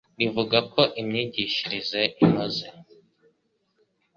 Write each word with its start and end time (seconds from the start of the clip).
rivuga 0.19 0.57
ko 0.73 0.81
imyigishirize 1.01 2.01
inoze 2.23 2.67